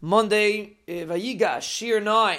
[0.00, 2.38] Monday, eh, Vayigash, Shiur 9.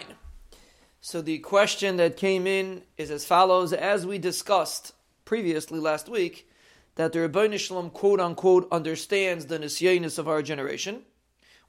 [1.02, 3.74] So the question that came in is as follows.
[3.74, 4.94] As we discussed
[5.26, 6.50] previously last week,
[6.96, 11.02] that the Ribono Shel Olam quote unquote understands the nisyanis of our generation,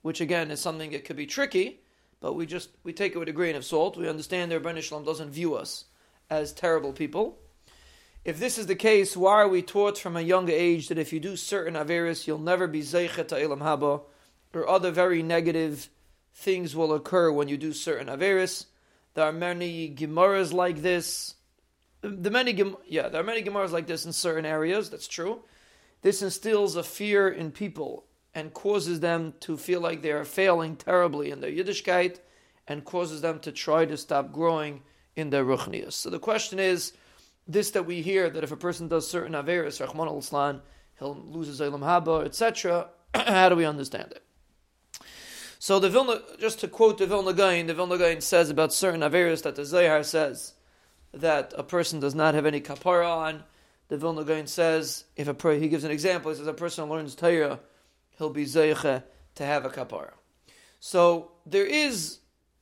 [0.03, 1.81] which again is something that could be tricky,
[2.21, 3.97] but we just we take it with a grain of salt.
[3.97, 5.87] We understand the Ribono Shel Olam doesn't view us
[6.29, 7.39] as terrible people.
[8.25, 11.13] If this is the case, why are we taught from a young age that if
[11.13, 14.03] you do certain averis, you'll never be zeichet to ilam haba,
[14.53, 15.89] or other very negative
[16.35, 18.67] things will occur when you do certain averis?
[19.15, 21.35] There are many gemaras like this.
[22.03, 24.91] The many, yeah, there are many gemaras like this in certain areas.
[24.91, 25.43] That's true.
[26.03, 30.77] This instills a fear in people and causes them to feel like they are failing
[30.77, 32.19] terribly in their Yiddishkeit,
[32.69, 34.83] and causes them to try to stop growing
[35.17, 35.95] in their ruchnias.
[35.95, 36.93] So the question is,
[37.49, 40.63] this that we hear that if a person does certain averis, Rahman al
[40.99, 42.89] he'll lose his Olam Haba, etc.
[43.15, 44.23] How do we understand it?
[45.63, 49.03] So the Vilna, just to quote the Vilna Gaon, the Vilna Gaon says about certain
[49.03, 50.55] averis that the Zayar says
[51.13, 53.45] that a person does not have any kapara on.
[53.89, 56.31] The Vilna Gaon says if a he gives an example.
[56.31, 57.61] He says a person learns Torah,
[58.17, 59.03] he'll be zayche
[59.35, 60.13] to have a kapara.
[60.81, 62.21] So there is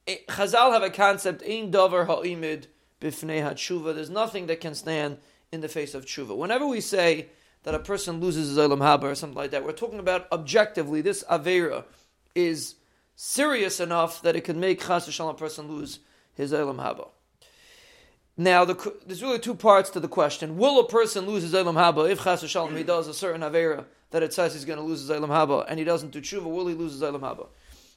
[0.09, 2.67] eh, Chazal have a concept in davar ha'imid
[3.01, 3.95] bifnei hatshuva.
[3.95, 5.19] There's nothing that can stand
[5.53, 6.37] in the face of tshuva.
[6.37, 7.29] Whenever we say
[7.63, 11.01] that a person loses his olam haba or something like that, we're talking about objectively
[11.01, 11.85] this avera
[12.35, 12.75] is
[13.21, 15.99] serious enough that it could make Chas v'shalom a person lose
[16.35, 17.09] his Olam Haba.
[18.37, 20.57] Now, the, there's really two parts to the question.
[20.57, 23.87] Will a person lose his Olam Haba if Chas v'shalom he does a certain Avera
[24.13, 26.45] that it says he's going to lose his Olam Haba and he doesn't do tshuva,
[26.45, 27.49] will he lose his Olam Haba?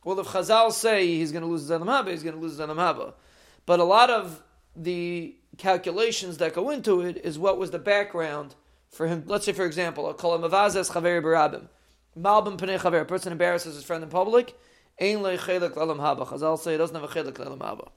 [0.03, 2.57] Well, if Chazal say he's going to lose his Olam Haba, he's going to lose
[2.57, 3.13] his Olam Haba.
[3.67, 4.41] But a lot of
[4.75, 8.55] the calculations that go into it is what was the background
[8.89, 9.23] for him.
[9.27, 11.67] Let's say, for example, a kolam avazes chaver barabim.
[12.19, 13.01] Malbim pnei chaver.
[13.01, 14.55] A person embarrasses his friend in public
[15.01, 16.27] Ein le chelik lalam haba.
[16.27, 17.89] Chazal say he doesn't have a chelik lalam haba.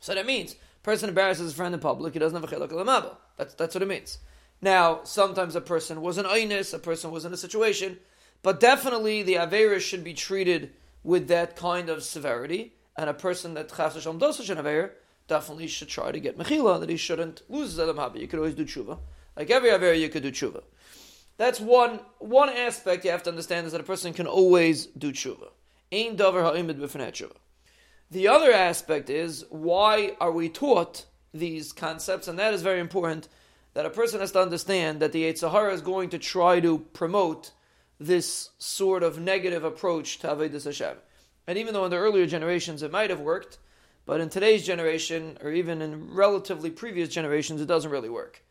[0.00, 2.86] So that means person embarrasses his friend in public, he doesn't have a chelik lalam
[2.86, 3.16] haba.
[3.38, 4.18] That's that's what it means.
[4.60, 7.98] Now, sometimes a person was an einus, a person was in a situation,
[8.42, 13.54] but definitely the averis should be treated with that kind of severity, and a person
[13.54, 14.90] that chas Hashem does such an
[15.28, 18.20] definitely should try to get mechila, that he shouldn't lose olam haba.
[18.20, 18.98] You could always do tshuva.
[19.36, 20.62] Like every aver, you could do tshuva.
[21.38, 25.12] That's one one aspect you have to understand is that a person can always do
[25.12, 25.48] tshuva.
[25.92, 27.30] Ein ha'imid
[28.10, 33.28] The other aspect is why are we taught these concepts, and that is very important.
[33.74, 36.78] That a person has to understand that the Yetzer Hara is going to try to
[36.78, 37.52] promote
[38.00, 40.96] this sort of negative approach to Avodah Hashem.
[41.46, 43.58] And even though in the earlier generations it might have worked,
[44.06, 48.42] but in today's generation, or even in relatively previous generations, it doesn't really work.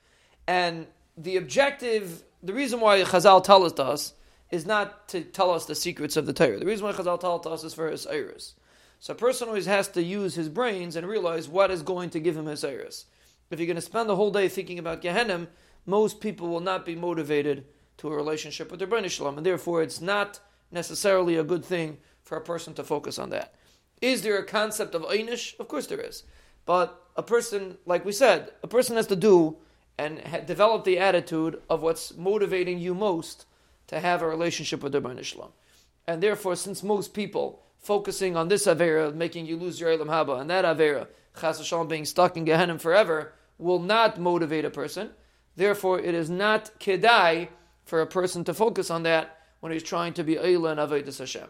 [0.48, 0.86] And
[1.18, 4.14] the objective, the reason why Chazal tells us
[4.52, 6.60] is not to tell us the secrets of the Torah.
[6.60, 8.56] The reason why Chazal tell us is for his iris.
[9.00, 12.20] So a person always has to use his brains and realize what is going to
[12.20, 13.06] give him his iris.
[13.50, 15.48] If you're going to spend the whole day thinking about Gehenim,
[15.86, 17.66] most people will not be motivated
[17.98, 20.40] to a relationship with their Bnei Shalom, and therefore it's not
[20.72, 23.54] necessarily a good thing for a person to focus on that.
[24.02, 25.58] Is there a concept of Einish?
[25.60, 26.24] Of course there is.
[26.66, 29.58] But a person, like we said, a person has to do
[29.98, 33.46] and develop the attitude of what's motivating you most
[33.88, 35.52] to have a relationship with the Shalom.
[36.08, 40.42] And therefore, since most people focusing on this Avera, making you lose your Olam Haba,
[40.42, 41.08] and that Avera,
[41.40, 45.12] Chas Shalom being stuck in Gehenna forever, will not motivate a person.
[45.56, 47.50] Therefore, it is not kedai
[47.86, 51.20] for a person to focus on that when he's trying to be Eila and Avedis
[51.20, 51.48] Hashem.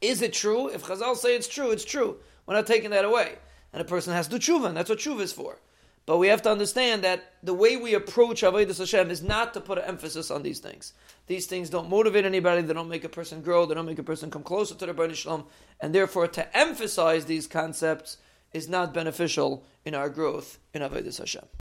[0.00, 0.68] Is it true?
[0.68, 2.18] If Chazal say it's true, it's true.
[2.44, 3.36] We're not taking that away.
[3.72, 5.58] And a person has to tshuva, and that's what tshuva is for.
[6.06, 9.60] But we have to understand that the way we approach Avodah Hashem is not to
[9.60, 10.92] put an emphasis on these things.
[11.26, 14.04] These things don't motivate anybody, they don't make a person grow, they don't make a
[14.04, 15.46] person come closer to the Ribono Shel Olam,
[15.80, 18.18] and therefore to emphasize these concepts
[18.52, 21.46] is not beneficial in our growth in Avodah Hashem.